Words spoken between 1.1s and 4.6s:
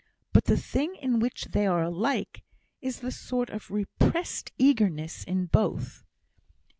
which they are alike, is the sort of repressed